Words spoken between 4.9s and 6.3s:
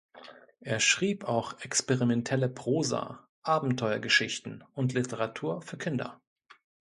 Literatur für Kinder.